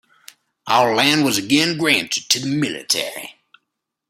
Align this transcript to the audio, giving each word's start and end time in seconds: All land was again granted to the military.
All 0.65 0.95
land 0.95 1.23
was 1.25 1.37
again 1.37 1.77
granted 1.77 2.27
to 2.29 2.39
the 2.39 2.47
military. 2.47 3.35